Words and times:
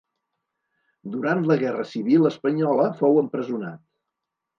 Durant 1.15 1.43
la 1.51 1.57
guerra 1.63 1.85
civil 1.89 2.25
espanyola 2.31 2.87
fou 3.03 3.21
empresonat. 3.25 3.83